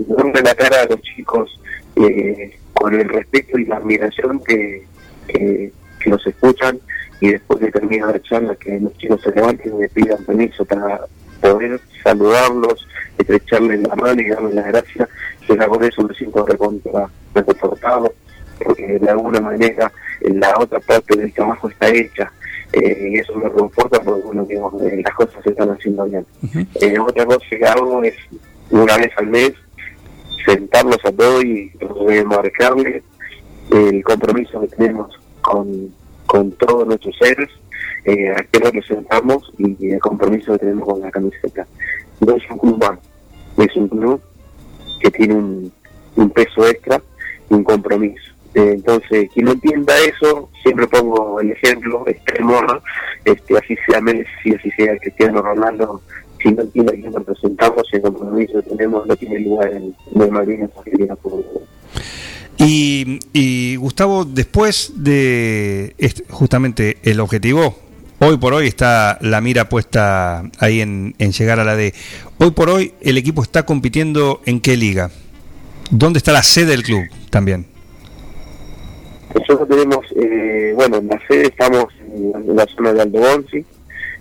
la 0.43 0.55
cara 0.55 0.81
a 0.81 0.85
los 0.87 1.01
chicos 1.01 1.59
eh, 1.95 2.57
con 2.73 2.93
el 2.93 3.07
respeto 3.09 3.57
y 3.57 3.65
la 3.65 3.77
admiración 3.77 4.41
que, 4.43 4.85
que, 5.27 5.71
los 6.05 6.25
escuchan 6.27 6.79
y 7.19 7.29
después 7.29 7.59
de 7.59 7.71
terminar 7.71 8.11
la 8.11 8.21
charla 8.21 8.55
que 8.55 8.79
los 8.79 8.95
chicos 8.99 9.21
se 9.23 9.31
levanten 9.31 9.73
y 9.73 9.75
me 9.75 9.89
pidan 9.89 10.23
permiso 10.23 10.63
para 10.65 11.01
poder 11.51 11.79
saludarlos, 12.03 12.87
estrecharles 13.17 13.81
la 13.81 13.95
mano 13.95 14.21
y 14.21 14.29
darles 14.29 14.53
las 14.55 14.67
gracias, 14.67 15.09
yo 15.47 15.67
con 15.67 15.83
eso 15.83 16.03
me 16.03 16.13
siento 16.15 16.45
recontra, 16.45 17.09
reconfortado, 17.33 18.13
porque 18.63 18.99
de 18.99 19.09
alguna 19.09 19.39
manera 19.41 19.91
la 20.21 20.55
otra 20.59 20.79
parte 20.79 21.17
del 21.17 21.33
trabajo 21.33 21.69
está 21.69 21.89
hecha. 21.89 22.31
Eh, 22.73 23.09
y 23.11 23.19
eso 23.19 23.33
me 23.35 23.45
reconforta 23.45 24.01
porque 24.01 24.21
bueno, 24.23 24.43
digamos, 24.43 24.81
eh, 24.81 25.01
las 25.03 25.13
cosas 25.13 25.41
se 25.43 25.51
están 25.51 25.69
haciendo 25.69 26.03
bien. 26.05 26.25
eh, 26.81 26.99
otra 26.99 27.25
cosa 27.25 27.45
que 27.49 27.65
hago 27.65 28.03
es 28.03 28.15
una 28.69 28.97
vez 28.97 29.11
al 29.17 29.27
mes 29.27 29.53
sentarlos 30.45 30.97
a 31.05 31.11
todos 31.11 31.43
y 31.45 31.71
marcarles 32.25 33.03
el 33.71 34.03
compromiso 34.03 34.61
que 34.61 34.67
tenemos 34.67 35.17
con, 35.41 35.93
con 36.25 36.51
todos 36.53 36.85
nuestros 36.87 37.15
seres, 37.17 37.49
eh, 38.05 38.31
a 38.31 38.43
qué 38.43 38.59
representamos 38.59 39.51
y 39.57 39.89
el 39.89 39.99
compromiso 39.99 40.53
que 40.53 40.59
tenemos 40.59 40.87
con 40.87 41.01
la 41.01 41.11
camiseta. 41.11 41.67
No 42.19 42.35
es 42.35 42.43
un 42.49 42.57
club 42.57 42.99
es 43.57 43.75
un 43.75 43.87
club 43.87 44.21
que 44.99 45.11
tiene 45.11 45.33
un, 45.35 45.71
peso 46.33 46.67
extra 46.67 47.01
y 47.49 47.53
un 47.53 47.63
compromiso. 47.63 48.33
Eh, 48.53 48.71
entonces, 48.75 49.29
quien 49.33 49.45
no 49.45 49.51
entienda 49.53 49.93
eso, 49.99 50.49
siempre 50.61 50.87
pongo 50.87 51.39
el 51.41 51.51
ejemplo 51.51 52.03
extremo, 52.07 52.59
este, 53.25 53.57
así 53.57 53.75
sea 53.87 54.01
Messi, 54.01 54.55
así 54.57 54.71
sea 54.71 54.97
Cristiano 54.97 55.41
Ronaldo, 55.41 56.01
si 56.41 56.51
no 56.51 56.65
tiene 56.67 56.91
a 56.91 56.95
quién 56.95 57.13
representamos, 57.13 57.87
el 57.91 58.01
compromiso 58.01 58.61
que 58.61 58.69
tenemos 58.69 59.07
no 59.07 59.15
tiene 59.15 59.39
lugar 59.39 59.71
en, 59.73 59.95
en 60.15 60.33
Malvinas 60.33 60.69
Argentina 60.77 61.15
y, 62.57 63.19
y 63.33 63.75
Gustavo, 63.75 64.23
después 64.25 64.93
de 64.95 65.93
este, 65.97 66.23
justamente 66.29 66.97
el 67.03 67.19
objetivo, 67.19 67.75
hoy 68.19 68.37
por 68.37 68.53
hoy 68.53 68.67
está 68.67 69.17
la 69.21 69.41
mira 69.41 69.69
puesta 69.69 70.43
ahí 70.59 70.81
en, 70.81 71.15
en, 71.19 71.31
llegar 71.31 71.59
a 71.59 71.63
la 71.63 71.75
D. 71.75 71.93
Hoy 72.37 72.51
por 72.51 72.69
hoy 72.69 72.93
el 73.01 73.17
equipo 73.17 73.41
está 73.41 73.63
compitiendo 73.63 74.41
en 74.45 74.59
qué 74.61 74.77
liga? 74.77 75.11
¿Dónde 75.91 76.17
está 76.17 76.31
la 76.31 76.43
sede 76.43 76.71
del 76.71 76.83
club 76.83 77.05
también? 77.29 77.67
Nosotros 79.33 79.67
tenemos, 79.67 80.05
eh, 80.15 80.71
bueno, 80.75 80.97
en 80.97 81.07
la 81.07 81.19
sede 81.27 81.47
estamos 81.47 81.85
en 82.13 82.55
la 82.55 82.65
zona 82.67 82.93
de 82.93 83.01
Aldo 83.01 83.19
Bonzi, 83.19 83.65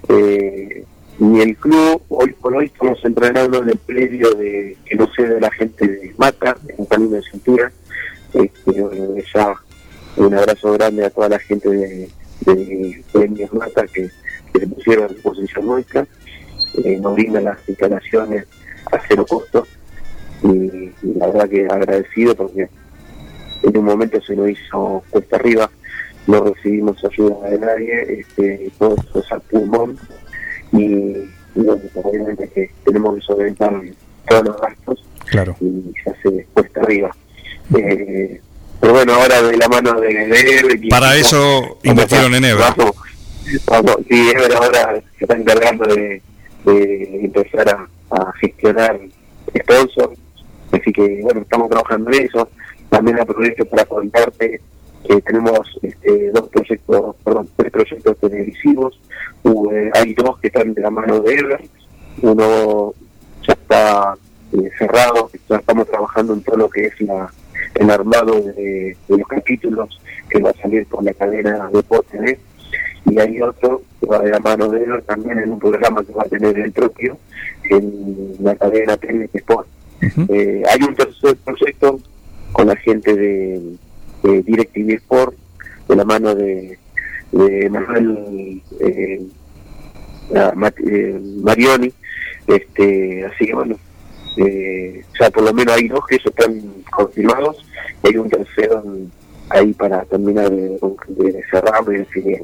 eh, 0.08 0.84
y 1.20 1.40
el 1.40 1.56
club, 1.56 2.02
hoy 2.08 2.32
por 2.32 2.56
hoy, 2.56 2.66
estamos 2.66 2.98
entrenando 3.04 3.62
en 3.62 3.70
el 3.70 3.76
predio 3.78 4.34
de 4.34 4.76
que 4.84 4.96
no 4.96 5.08
sé 5.14 5.22
de 5.22 5.40
la 5.40 5.50
gente 5.52 5.86
de 5.86 6.14
Mata, 6.18 6.56
en 6.76 6.84
camino 6.86 7.16
de 7.16 7.22
cintura. 7.22 7.72
Este, 8.32 8.84
ya 9.32 9.54
un 10.16 10.34
abrazo 10.34 10.72
grande 10.72 11.04
a 11.04 11.10
toda 11.10 11.28
la 11.28 11.38
gente 11.38 11.68
de, 11.68 12.08
de, 12.44 13.48
Mata 13.52 13.86
que, 13.86 14.10
se 14.52 14.66
pusieron 14.66 15.04
a 15.04 15.08
disposición 15.08 15.66
nuestra. 15.66 16.06
Eh, 16.84 16.98
nos 17.00 17.14
brindan 17.14 17.44
las 17.44 17.68
instalaciones 17.68 18.46
a 18.92 19.00
cero 19.08 19.24
costo. 19.28 19.66
Y, 20.42 20.92
la 21.16 21.26
verdad 21.26 21.48
que 21.48 21.66
agradecido 21.66 22.34
porque 22.34 22.68
en 23.62 23.78
un 23.78 23.84
momento 23.84 24.20
se 24.20 24.36
nos 24.36 24.50
hizo 24.50 25.02
cuesta 25.10 25.36
arriba, 25.36 25.70
no 26.26 26.44
recibimos 26.44 27.02
ayuda 27.04 27.48
de 27.48 27.58
nadie, 27.58 28.20
este, 28.20 28.70
todo 28.78 28.96
eso 28.96 29.20
es 29.20 29.32
al 29.32 29.40
pulmón 29.42 29.98
y, 30.72 31.16
obviamente 31.94 32.48
que 32.48 32.70
tenemos 32.84 33.16
que 33.16 33.20
solventar 33.22 33.80
todos 34.28 34.44
los 34.44 34.60
gastos 34.60 35.04
claro. 35.26 35.56
y 35.60 35.92
se 36.02 36.10
hace 36.10 36.46
cuesta 36.52 36.80
arriba. 36.80 37.10
Eh, 37.76 38.40
pero 38.80 38.92
bueno, 38.92 39.14
ahora 39.14 39.42
de 39.42 39.56
la 39.56 39.68
mano 39.68 40.00
de, 40.00 40.08
de 40.08 40.86
Para 40.90 41.16
eso 41.16 41.78
invirtieron 41.82 42.34
en 42.34 42.44
Ever. 42.44 42.64
Vamos, 43.66 43.96
sí, 44.08 44.30
Ever 44.30 44.54
ahora 44.54 45.00
se 45.18 45.24
está 45.24 45.36
encargando 45.36 45.86
de, 45.94 46.22
de 46.64 47.20
empezar 47.24 47.68
a, 47.68 47.88
a 48.10 48.32
gestionar 48.40 48.98
sponsors, 49.58 50.18
así 50.72 50.92
que 50.92 51.20
bueno, 51.22 51.40
estamos 51.40 51.68
trabajando 51.70 52.10
en 52.12 52.24
eso. 52.24 52.48
También 52.88 53.18
aprovecho 53.18 53.64
para 53.64 53.84
contarte 53.86 54.60
que 55.06 55.20
tenemos 55.22 55.78
este, 55.82 56.30
dos 56.30 56.48
proyectos, 56.48 57.16
perdón, 57.24 57.48
tres 57.56 57.72
proyectos 57.72 58.18
televisivos, 58.18 58.98
eh, 59.44 59.90
hay 59.94 60.14
dos 60.14 60.38
que 60.38 60.46
están 60.46 60.72
de 60.72 60.80
la 60.80 60.90
mano 60.90 61.20
de 61.20 61.34
Ever, 61.34 61.60
uno 62.22 62.94
ya 63.46 63.52
está 63.52 64.16
eh, 64.52 64.70
cerrado, 64.78 65.30
ya 65.48 65.56
estamos 65.56 65.86
trabajando 65.88 66.32
en 66.32 66.42
todo 66.42 66.56
lo 66.56 66.70
que 66.70 66.86
es 66.86 67.00
la, 67.00 67.30
el 67.74 67.90
armado 67.90 68.40
de, 68.40 68.96
los 69.08 69.28
capítulos 69.28 70.00
que 70.28 70.40
va 70.40 70.50
a 70.50 70.62
salir 70.62 70.86
por 70.86 71.02
la 71.02 71.12
cadena 71.14 71.68
de 71.72 71.82
TV, 71.82 72.38
y 73.06 73.18
hay 73.18 73.42
otro 73.42 73.82
que 74.00 74.06
va 74.06 74.18
de 74.20 74.30
la 74.30 74.40
mano 74.40 74.68
de 74.68 74.82
Ever 74.82 75.02
también 75.02 75.38
en 75.38 75.52
un 75.52 75.58
programa 75.58 76.02
que 76.02 76.12
va 76.12 76.22
a 76.22 76.28
tener 76.28 76.58
el 76.58 76.72
propio 76.72 77.18
en 77.70 78.36
la 78.40 78.54
cadena 78.54 78.96
TNT 78.96 79.34
Sport. 79.34 79.68
eh, 80.28 80.62
hay 80.70 80.82
un 80.86 80.94
tercer 80.94 81.36
proyecto 81.36 82.00
con 82.52 82.66
la 82.66 82.76
gente 82.76 83.14
de, 83.14 83.76
de 84.22 84.42
DirecTV 84.42 84.94
Sport, 84.94 85.34
de 85.88 85.96
la 85.96 86.04
mano 86.04 86.34
de 86.34 86.78
de 87.34 87.68
Manuel 87.68 88.62
eh, 88.80 89.26
eh, 90.34 91.20
Marioni, 91.42 91.92
este, 92.46 93.24
así 93.24 93.46
que 93.46 93.54
bueno, 93.54 93.76
eh, 94.36 95.04
ya 95.20 95.30
por 95.30 95.44
lo 95.44 95.52
menos 95.52 95.74
hay 95.76 95.88
dos 95.88 96.06
que 96.06 96.16
eso 96.16 96.28
están 96.28 96.60
confirmados, 96.90 97.64
y 98.02 98.08
hay 98.08 98.16
un 98.16 98.28
tercero 98.28 98.82
ahí 99.50 99.72
para 99.74 100.04
terminar 100.04 100.50
de, 100.50 100.78
de 101.08 101.44
cerrar 101.50 101.82
y 101.88 101.98
definir. 101.98 102.42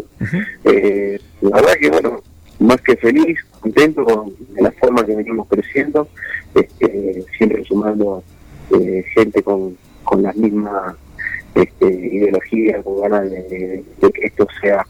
eh, 0.64 1.18
la 1.40 1.56
verdad 1.56 1.74
que 1.80 1.90
bueno, 1.90 2.22
más 2.58 2.80
que 2.82 2.96
feliz, 2.96 3.38
contento 3.60 4.04
con 4.04 4.34
la 4.58 4.70
forma 4.72 5.04
que 5.04 5.16
venimos 5.16 5.48
creciendo, 5.48 6.08
este, 6.54 7.24
siempre 7.36 7.64
sumando 7.64 8.22
eh, 8.78 9.04
gente 9.14 9.42
con, 9.42 9.76
con 10.04 10.22
las 10.22 10.36
mismas 10.36 10.94
este, 11.54 11.86
ideología, 11.86 12.82
con 12.82 13.00
ganas 13.00 13.30
de, 13.30 13.82
que 14.00 14.26
esto 14.26 14.46
sea, 14.60 14.86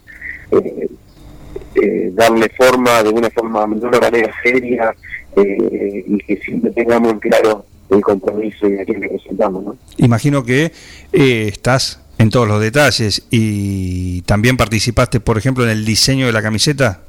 eh, 1.75 1.81
eh, 1.81 2.11
darle 2.13 2.49
forma 2.51 3.03
de 3.03 3.11
una 3.11 3.31
forma, 3.31 3.67
de 3.67 3.87
una 3.87 4.01
manera 4.01 4.33
seria 4.43 4.95
eh, 5.37 6.05
y 6.07 6.19
que 6.19 6.37
siempre 6.37 6.71
tengamos 6.73 7.15
claro 7.21 7.67
el 7.91 8.01
compromiso 8.01 8.69
y 8.69 8.79
a 8.79 8.85
quién 8.85 9.03
representamos. 9.03 9.65
¿no? 9.65 9.77
Imagino 9.97 10.45
que 10.45 10.73
estás 11.13 12.01
en 12.19 12.31
todos 12.31 12.47
los 12.47 12.61
detalles 12.61 13.27
y 13.31 14.23
también 14.23 14.57
participaste, 14.57 15.21
por 15.21 15.39
ejemplo, 15.39 15.65
en 15.65 15.71
el 15.71 15.85
diseño 15.85 16.27
de 16.27 16.33
la 16.33 16.43
camiseta. 16.43 17.01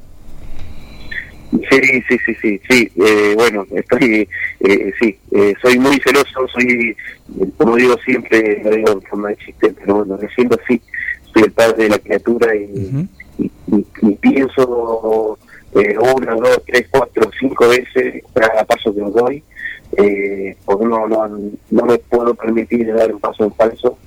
Sí, 1.51 1.81
sí, 2.07 2.17
sí, 2.25 2.35
sí, 2.41 2.61
sí. 2.69 2.91
Eh, 2.95 3.33
bueno, 3.35 3.67
estoy, 3.71 4.27
eh, 4.61 4.93
sí, 4.99 5.17
eh, 5.31 5.53
soy 5.61 5.77
muy 5.79 5.99
celoso, 5.99 6.47
soy, 6.47 6.95
como 7.57 7.75
digo 7.75 7.97
siempre, 8.05 8.61
lo 8.63 8.71
digo 8.71 8.95
de 8.95 9.07
forma 9.07 9.29
de 9.29 9.37
chiste, 9.37 9.73
pero 9.77 10.05
bueno, 10.05 10.17
siendo 10.33 10.57
así, 10.63 10.81
soy 11.33 11.43
el 11.43 11.51
padre 11.51 11.83
de 11.83 11.89
la 11.89 11.99
criatura 11.99 12.55
y, 12.55 13.07
y, 13.71 14.15
pienso 14.15 15.37
eh, 15.73 15.95
una, 15.97 16.35
dos, 16.35 16.61
tres, 16.65 16.87
cuatro, 16.91 17.29
cinco 17.39 17.69
veces 17.69 18.23
cada 18.33 18.63
paso 18.65 18.93
que 18.93 19.01
doy, 19.01 19.43
eh, 19.97 20.55
porque 20.65 20.85
no, 20.85 21.07
no, 21.07 21.27
no 21.27 21.85
me 21.85 21.97
puedo 21.97 22.33
permitir 22.35 22.93
dar 22.93 23.13
un 23.13 23.19
paso 23.19 23.45
en 23.45 23.53
falso 23.53 23.97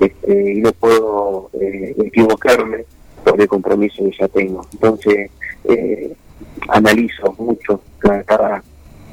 este, 0.00 0.52
y 0.52 0.60
no 0.60 0.72
puedo 0.72 1.50
eh, 1.60 1.94
equivocarme 2.04 2.84
por 3.24 3.40
el 3.40 3.48
compromiso 3.48 4.04
que 4.04 4.16
ya 4.18 4.28
tengo. 4.28 4.66
Entonces, 4.72 5.30
eh, 5.64 6.14
analizo 6.68 7.34
mucho 7.38 7.82
cada, 7.98 8.62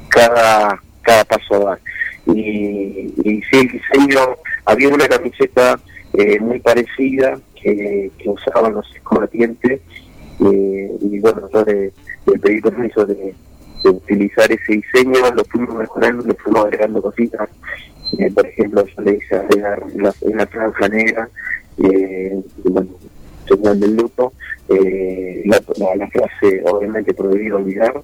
cada, 0.08 0.82
cada 1.02 1.24
paso 1.24 1.54
a 1.54 1.58
dar. 1.58 1.80
Y, 2.26 3.12
y 3.24 3.42
sí, 3.50 3.58
el 3.58 3.68
diseño, 3.68 4.20
había 4.64 4.88
una 4.88 5.08
camiseta 5.08 5.78
eh, 6.14 6.38
muy 6.40 6.60
parecida 6.60 7.38
que, 7.62 8.10
usaban 8.26 8.74
los 8.74 8.86
combatientes 9.02 9.80
eh, 10.40 10.98
y 11.00 11.18
bueno, 11.20 11.48
yo 11.52 11.64
le, 11.64 11.92
pedí 12.40 12.60
permiso 12.60 13.04
de, 13.06 13.34
utilizar 13.84 14.50
ese 14.50 14.72
diseño, 14.72 15.14
lo 15.34 15.44
fuimos 15.44 15.76
mejorando, 15.76 16.24
le 16.24 16.34
fuimos 16.34 16.64
agregando 16.64 17.00
cositas. 17.00 17.48
Eh, 18.18 18.30
por 18.32 18.46
ejemplo, 18.46 18.84
yo 18.86 19.02
le 19.02 19.14
hice 19.16 19.36
agregar 19.36 19.82
una, 19.94 20.12
una 20.22 20.46
franja 20.46 20.88
negra, 20.88 21.28
eh, 21.78 22.42
y 22.64 22.68
bueno, 22.68 22.90
señal 23.46 23.80
del 23.80 23.96
luto, 23.96 24.32
eh, 24.68 25.42
la, 25.46 25.62
la, 25.96 26.08
frase 26.08 26.62
obviamente 26.64 27.14
prohibido 27.14 27.56
olvidar, 27.56 28.02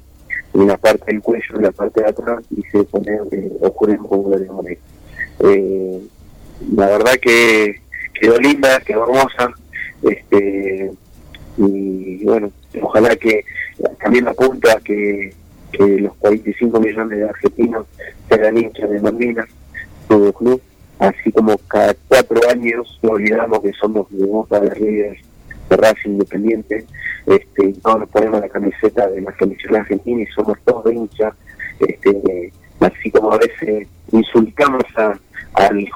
en 0.54 0.66
la 0.66 0.76
parte 0.76 1.12
del 1.12 1.20
cuello, 1.20 1.56
en 1.56 1.62
la 1.62 1.72
parte 1.72 2.00
de 2.00 2.08
atrás, 2.08 2.44
y 2.50 2.62
se 2.62 2.84
pone 2.84 3.18
eh, 3.30 3.52
un 3.60 4.30
de. 4.30 4.78
Eh, 5.40 6.00
la 6.74 6.86
verdad 6.86 7.14
que 7.20 7.80
quedó 8.24 8.38
linda, 8.38 8.80
quedó 8.80 9.04
hermosa, 9.04 9.52
este 10.02 10.90
y 11.56 12.24
bueno, 12.24 12.50
ojalá 12.82 13.14
que 13.16 13.44
también 14.02 14.26
apunta 14.26 14.80
que, 14.82 15.32
los 15.78 16.14
45 16.18 16.80
millones 16.80 17.18
de 17.18 17.28
argentinos 17.28 17.86
sean 18.28 18.56
hinchas 18.56 18.88
de 18.88 19.00
Malvinas, 19.00 19.48
todo 20.08 20.32
club, 20.32 20.62
así 21.00 21.32
como 21.32 21.58
cada 21.66 21.94
cuatro 22.06 22.40
años 22.48 22.98
no 23.02 23.10
olvidamos 23.10 23.60
que 23.60 23.72
somos 23.72 24.06
de 24.10 24.24
Boca 24.24 24.60
de 24.60 24.70
River 24.70 25.18
de 25.68 25.76
Racing 25.76 26.10
Independiente, 26.10 26.86
este, 27.26 27.66
y 27.66 27.72
todos 27.72 28.00
nos 28.00 28.08
ponemos 28.08 28.40
la 28.40 28.48
camiseta 28.48 29.08
de 29.08 29.20
la 29.20 29.36
selección 29.36 29.74
argentina 29.74 30.22
y 30.22 30.26
somos 30.26 30.56
todos 30.64 30.92
hinchas, 30.92 31.34
este, 31.80 32.52
así 32.78 33.10
como 33.10 33.32
a 33.32 33.38
veces 33.38 33.88
insultamos 34.12 34.83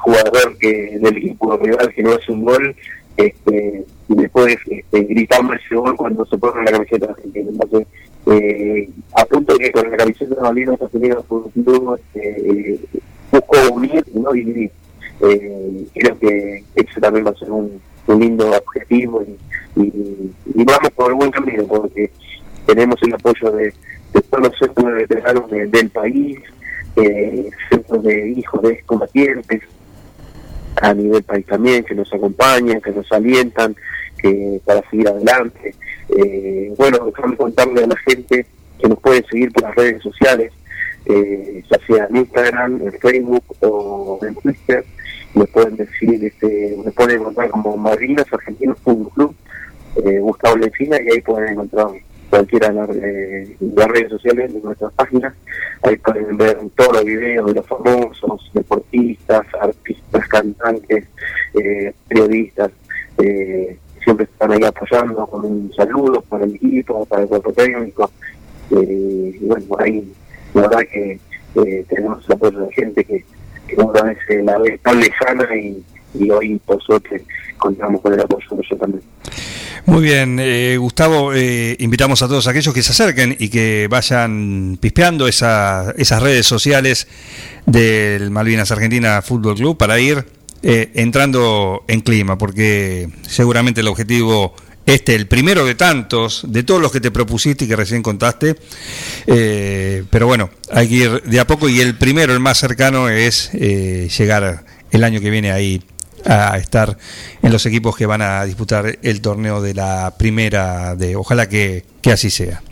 jugador 0.09 0.57
que 0.59 0.99
del 0.99 1.17
equipo 1.19 1.57
rival 1.59 1.93
que 1.95 2.03
no 2.03 2.13
hace 2.13 2.33
un 2.33 2.45
gol, 2.45 2.75
este, 3.17 3.85
y 4.09 4.15
después 4.15 4.57
este, 4.67 5.03
gritamos 5.05 5.57
ese 5.57 5.75
gol 5.75 5.97
cuando 5.97 6.25
se 6.25 6.39
pone 6.39 6.65
la 6.65 6.73
camiseta 6.73 7.11
argentina. 7.11 7.51
Entonces, 7.51 7.87
eh, 8.27 8.89
apunto 9.15 9.59
que 9.59 9.71
con 9.71 9.91
la 9.91 9.97
camiseta 9.97 10.35
de 10.35 10.41
Malvinas 10.41 10.81
Argentina 10.81 11.17
Club 11.29 12.01
este, 12.15 12.81
busco 13.31 13.75
unir 13.75 14.05
y 14.15 14.19
no 14.19 14.33
dividir. 14.33 14.71
Eh, 15.21 15.87
creo 15.95 16.19
que 16.19 16.65
eso 16.77 17.01
también 17.01 17.27
va 17.27 17.31
a 17.31 17.35
ser 17.35 17.51
un, 17.51 17.81
un 18.07 18.21
lindo 18.21 18.49
objetivo 18.51 19.23
y, 19.23 19.83
y, 19.83 20.65
vamos 20.65 20.91
por 20.95 21.11
el 21.11 21.17
buen 21.17 21.31
camino 21.31 21.65
porque 21.65 22.11
tenemos 22.67 22.97
el 23.03 23.15
apoyo 23.15 23.51
de, 23.51 23.75
todos 24.31 24.49
los 24.49 24.59
centros 24.59 24.87
de 24.87 24.93
veteranos 24.93 25.51
del 25.51 25.91
país, 25.91 26.39
eh, 26.97 27.51
centros 27.69 28.03
de 28.05 28.31
hijos 28.31 28.63
de 28.63 28.81
combatientes 28.83 29.63
a 30.81 30.95
nivel 30.95 31.23
país 31.23 31.47
también, 31.47 31.85
que 31.85 31.95
nos 31.95 32.13
acompañan, 32.13 32.81
que 32.81 32.93
nos 32.93 33.11
alientan 33.13 33.77
que 34.19 34.61
para 34.65 34.89
seguir 34.91 35.09
adelante. 35.09 35.75
Eh, 36.17 36.73
bueno, 36.77 37.07
déjame 37.07 37.37
contarle 37.37 37.85
a 37.85 37.87
la 37.87 37.97
gente 37.97 38.47
que 38.79 38.89
nos 38.89 38.99
pueden 39.01 39.25
seguir 39.27 39.53
por 39.53 39.65
las 39.65 39.75
redes 39.75 40.03
sociales, 40.03 40.53
eh, 41.07 41.63
ya 41.71 41.79
sea 41.87 42.07
en 42.11 42.17
Instagram, 42.17 42.81
en 42.83 42.93
Facebook 42.93 43.45
o 43.61 44.19
en 44.23 44.35
Twitter, 44.37 44.85
nos 45.35 45.49
pueden 45.51 45.77
decir, 45.77 46.25
este, 46.25 46.77
me 46.85 46.91
pueden 46.93 47.21
encontrar 47.21 47.51
como 47.51 47.77
Malvinas 47.77 48.27
Argentinos 48.33 48.79
Club, 48.83 49.35
eh, 50.05 50.19
Gustavo 50.21 50.57
Lencina, 50.57 51.01
y 51.01 51.11
ahí 51.11 51.21
pueden 51.21 51.53
encontrar 51.53 51.89
cualquiera 52.31 52.69
de 52.69 52.75
las, 52.75 53.89
redes 53.89 54.11
sociales 54.11 54.53
de 54.53 54.61
nuestras 54.61 54.93
páginas. 54.93 55.35
Ahí 55.83 55.97
pueden 55.97 56.37
ver 56.37 56.59
todos 56.77 56.93
los 56.95 57.05
videos 57.05 57.47
de 57.47 57.55
los 57.55 57.67
famosos, 57.67 58.51
deportistas, 58.55 59.47
artistas, 59.61 60.29
cantantes, 60.29 61.07
eh, 61.55 61.93
periodistas. 62.09 62.71
Eh, 63.19 63.79
siempre 64.03 64.25
están 64.25 64.53
ahí 64.53 64.65
apoyando 64.65 65.27
con 65.27 65.45
un 65.45 65.73
saludo 65.75 66.21
para 66.23 66.45
el 66.45 66.55
equipo, 66.55 67.05
para 67.07 67.23
el 67.23 67.29
cuerpo 67.29 67.53
técnico. 67.53 68.11
Eh, 68.71 69.39
y 69.41 69.47
bueno, 69.47 69.65
ahí 69.79 70.13
la 70.55 70.63
verdad 70.63 70.81
que 70.81 71.19
tenemos 71.89 72.25
el 72.27 72.33
apoyo 72.35 72.61
de 72.61 72.73
gente 72.73 73.05
que, 73.05 73.25
que 73.67 73.77
una 73.77 74.03
vez 74.03 74.19
la 74.45 74.59
ve 74.59 74.79
tan 74.79 75.01
lejana 75.01 75.49
y, 75.57 75.85
hoy 76.31 76.59
por 76.65 76.83
suerte 76.83 77.23
contamos 77.59 78.01
con 78.01 78.15
el 78.15 78.21
apoyo 78.21 78.47
de 78.51 78.57
nosotros 78.57 78.81
también. 78.81 79.03
Muy 79.89 80.03
bien, 80.03 80.39
eh, 80.39 80.77
Gustavo, 80.77 81.33
eh, 81.33 81.75
invitamos 81.79 82.21
a 82.21 82.29
todos 82.29 82.47
aquellos 82.47 82.75
que 82.75 82.83
se 82.83 82.93
acerquen 82.93 83.35
y 83.39 83.49
que 83.49 83.87
vayan 83.89 84.77
pispeando 84.79 85.27
esa, 85.27 85.95
esas 85.97 86.23
redes 86.23 86.47
sociales 86.47 87.09
del 87.65 88.31
Malvinas 88.31 88.71
Argentina 88.71 89.23
Fútbol 89.23 89.55
Club 89.55 89.79
para 89.79 89.99
ir 89.99 90.27
eh, 90.63 90.91
entrando 90.93 91.85
en 91.89 92.03
clima, 92.03 92.37
porque 92.37 93.09
seguramente 93.27 93.81
el 93.81 93.89
objetivo 93.89 94.55
este, 94.85 95.15
el 95.15 95.27
primero 95.27 95.65
de 95.65 95.75
tantos, 95.75 96.43
de 96.47 96.65
todos 96.65 96.83
los 96.83 96.93
que 96.93 97.01
te 97.01 97.11
propusiste 97.11 97.65
y 97.65 97.69
que 97.69 97.77
recién 97.77 98.03
contaste, 98.03 98.57
pero 99.25 100.27
bueno, 100.27 100.51
hay 100.71 100.87
que 100.87 100.95
ir 100.97 101.23
de 101.23 101.41
a 101.41 101.47
poco 101.47 101.67
y 101.67 101.81
el 101.81 101.97
primero, 101.97 102.35
el 102.35 102.41
más 102.41 102.59
cercano, 102.59 103.09
es 103.09 103.53
llegar 103.53 104.67
el 104.91 105.03
año 105.03 105.19
que 105.19 105.31
viene 105.31 105.51
ahí 105.51 105.83
a 106.25 106.57
estar 106.59 106.97
en 107.43 107.53
los 107.53 107.65
equipos 107.67 107.97
que 107.97 108.07
van 108.07 108.23
a 108.23 108.45
disputar 108.45 108.99
el 109.03 109.21
torneo 109.21 109.61
de 109.61 109.75
la 109.75 110.15
primera 110.19 110.95
de 110.95 111.17
ojalá 111.17 111.49
que, 111.49 111.85
así 112.13 112.31
sea. 112.31 112.63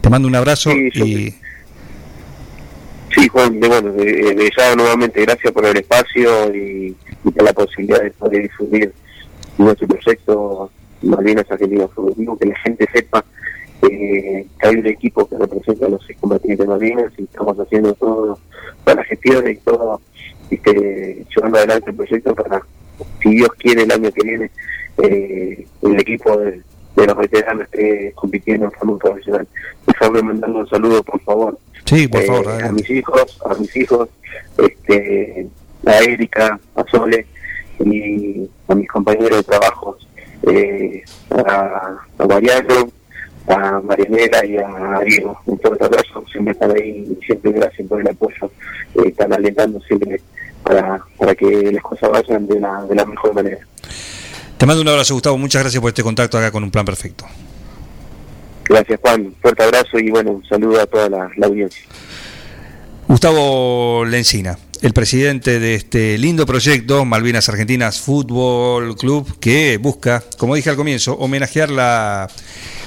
Te 0.00 0.10
mando 0.10 0.28
un 0.28 0.34
abrazo 0.34 0.72
y 0.72 1.34
sí 3.14 3.28
Juan 3.28 3.60
de, 3.60 3.68
bueno 3.68 3.92
de, 3.92 4.50
ya 4.56 4.74
nuevamente 4.74 5.22
gracias 5.22 5.52
por 5.52 5.64
el 5.66 5.76
espacio 5.76 6.54
y, 6.54 6.96
por 7.22 7.42
la 7.42 7.52
posibilidad 7.52 8.02
de 8.02 8.10
poder 8.10 8.42
difundir 8.42 8.92
nuestro 9.56 9.86
proyecto 9.86 10.70
Malvinas 11.02 11.50
Argentinas 11.50 11.90
Fútbol 11.94 12.38
que 12.38 12.46
la 12.46 12.58
gente 12.58 12.86
sepa 12.92 13.24
eh, 13.82 14.46
que 14.58 14.66
hay 14.66 14.76
un 14.76 14.86
equipo 14.86 15.28
que 15.28 15.36
representa 15.36 15.86
a 15.86 15.90
los 15.90 16.06
combatientes 16.20 16.66
de 16.66 16.66
Malvinas 16.66 17.12
y 17.18 17.22
estamos 17.24 17.58
haciendo 17.58 17.94
todo, 17.94 18.38
todas 18.84 18.96
las 18.96 19.06
gestiones 19.06 19.56
y 19.56 19.60
todo 19.60 20.00
este, 20.54 21.24
llevando 21.34 21.58
adelante 21.58 21.90
el 21.90 21.96
proyecto 21.96 22.34
para, 22.34 22.62
si 23.22 23.30
Dios 23.30 23.48
quiere, 23.58 23.82
el 23.82 23.92
año 23.92 24.10
que 24.12 24.22
viene, 24.22 24.50
eh, 24.98 25.66
el 25.82 26.00
equipo 26.00 26.36
de, 26.38 26.62
los 26.96 27.16
veteranos 27.16 27.64
esté 27.64 28.12
compitiendo 28.14 28.66
en 28.66 28.72
forma 28.72 28.98
profesional. 28.98 29.46
Déjame 29.86 30.22
mandando 30.22 30.60
un 30.60 30.68
saludo, 30.68 31.02
por 31.02 31.20
favor. 31.22 31.58
Sí, 31.84 32.06
por 32.08 32.22
favor. 32.22 32.46
Eh, 32.46 32.64
a 32.64 32.72
mis 32.72 32.88
hijos, 32.88 33.40
a 33.44 33.54
mis 33.54 33.76
hijos, 33.76 34.08
este, 34.58 35.48
a 35.86 35.98
Erika, 35.98 36.58
a 36.76 36.84
Sole 36.90 37.26
y 37.80 38.48
a 38.68 38.74
mis 38.74 38.88
compañeros 38.88 39.38
de 39.38 39.42
trabajo, 39.42 39.96
eh, 40.46 41.02
a, 41.30 41.98
a 42.18 42.26
Mariano, 42.26 42.88
a 43.48 43.80
Marianela 43.80 44.44
y 44.46 44.56
a 44.56 45.00
Diego. 45.04 45.38
Un 45.46 45.58
fuerte 45.58 45.84
abrazo, 45.84 46.24
siempre 46.30 46.52
están 46.52 46.70
ahí, 46.70 47.18
siempre 47.26 47.52
gracias 47.52 47.86
por 47.88 48.00
el 48.00 48.08
apoyo, 48.08 48.50
eh, 48.94 49.02
están 49.06 49.32
alentando 49.32 49.80
siempre 49.80 50.20
para, 50.64 51.04
para 51.18 51.34
que 51.34 51.70
las 51.72 51.82
cosas 51.82 52.10
vayan 52.10 52.46
de 52.46 52.58
la, 52.58 52.84
de 52.84 52.94
la 52.94 53.04
mejor 53.04 53.34
manera. 53.34 53.58
Te 54.58 54.66
mando 54.66 54.82
un 54.82 54.88
abrazo, 54.88 55.14
Gustavo. 55.14 55.38
Muchas 55.38 55.62
gracias 55.62 55.80
por 55.80 55.88
este 55.88 56.02
contacto 56.02 56.38
acá 56.38 56.50
con 56.50 56.64
un 56.64 56.70
plan 56.70 56.84
perfecto. 56.84 57.26
Gracias, 58.64 58.98
Juan. 59.00 59.34
Fuerte 59.40 59.62
abrazo 59.62 59.98
y 59.98 60.10
bueno, 60.10 60.32
un 60.32 60.44
saludo 60.46 60.80
a 60.80 60.86
toda 60.86 61.08
la, 61.08 61.30
audiencia. 61.42 61.82
Gustavo 63.06 64.04
Lencina, 64.06 64.56
el 64.84 64.92
presidente 64.92 65.60
de 65.60 65.76
este 65.76 66.18
lindo 66.18 66.44
proyecto, 66.44 67.06
Malvinas 67.06 67.48
Argentinas 67.48 68.02
Fútbol 68.02 68.94
Club, 68.96 69.38
que 69.40 69.78
busca, 69.78 70.22
como 70.36 70.56
dije 70.56 70.68
al 70.68 70.76
comienzo, 70.76 71.14
homenajear 71.14 71.70
la, 71.70 72.28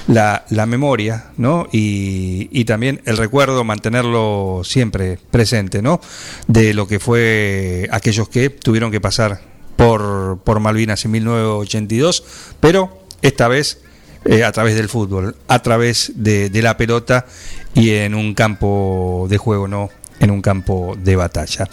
la, 0.06 0.66
memoria, 0.66 1.32
¿no? 1.38 1.66
Y, 1.72 2.48
y, 2.52 2.66
también 2.66 3.00
el 3.04 3.16
recuerdo, 3.16 3.64
mantenerlo 3.64 4.60
siempre 4.62 5.18
presente, 5.32 5.82
¿no? 5.82 6.00
De 6.46 6.72
lo 6.72 6.86
que 6.86 7.00
fue 7.00 7.88
aquellos 7.90 8.28
que 8.28 8.48
tuvieron 8.48 8.92
que 8.92 9.00
pasar 9.00 9.40
por, 9.74 10.38
por 10.44 10.60
Malvinas 10.60 11.04
en 11.04 11.10
1982, 11.10 12.22
pero 12.60 12.96
esta 13.22 13.48
vez 13.48 13.80
eh, 14.24 14.44
a 14.44 14.52
través 14.52 14.76
del 14.76 14.88
fútbol, 14.88 15.34
a 15.48 15.62
través 15.62 16.12
de, 16.14 16.48
de 16.48 16.62
la 16.62 16.76
pelota 16.76 17.26
y 17.74 17.90
en 17.90 18.14
un 18.14 18.34
campo 18.34 19.26
de 19.28 19.36
juego, 19.36 19.66
no 19.66 19.90
en 20.20 20.30
un 20.30 20.40
campo 20.42 20.96
de 21.02 21.16
batalla. 21.16 21.68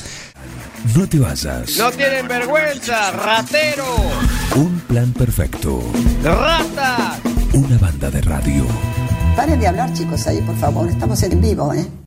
No 0.96 1.08
te 1.08 1.18
vayas. 1.20 1.78
No 1.78 1.92
tienen 1.92 2.28
vergüenza, 2.28 3.12
ratero, 3.12 3.96
Un 4.56 4.80
plan 4.82 5.12
perfecto. 5.14 5.82
rata. 6.24 7.18
Una 7.54 7.78
banda 7.78 8.12
de 8.12 8.22
radio. 8.22 8.66
Paren 9.36 9.60
de 9.60 9.68
hablar, 9.68 9.92
chicos, 9.94 10.28
ahí, 10.28 10.42
por 10.42 10.56
favor. 10.58 10.88
Estamos 10.90 11.22
en 11.24 11.42
vivo, 11.42 11.74
¿eh? 11.74 11.86